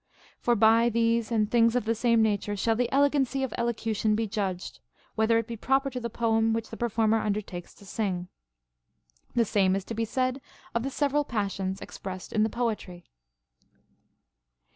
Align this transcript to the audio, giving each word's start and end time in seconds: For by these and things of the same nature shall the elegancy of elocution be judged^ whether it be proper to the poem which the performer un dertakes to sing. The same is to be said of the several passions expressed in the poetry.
For 0.39 0.55
by 0.55 0.89
these 0.89 1.31
and 1.31 1.51
things 1.51 1.75
of 1.75 1.85
the 1.85 1.93
same 1.93 2.23
nature 2.23 2.55
shall 2.57 2.75
the 2.75 2.91
elegancy 2.91 3.43
of 3.43 3.53
elocution 3.55 4.15
be 4.15 4.27
judged^ 4.27 4.79
whether 5.13 5.37
it 5.37 5.45
be 5.45 5.55
proper 5.55 5.91
to 5.91 5.99
the 5.99 6.09
poem 6.09 6.53
which 6.53 6.71
the 6.71 6.75
performer 6.75 7.19
un 7.19 7.31
dertakes 7.33 7.75
to 7.75 7.85
sing. 7.85 8.27
The 9.35 9.45
same 9.45 9.75
is 9.75 9.85
to 9.85 9.93
be 9.93 10.05
said 10.05 10.41
of 10.73 10.81
the 10.81 10.89
several 10.89 11.23
passions 11.23 11.81
expressed 11.81 12.33
in 12.33 12.41
the 12.41 12.49
poetry. 12.49 13.05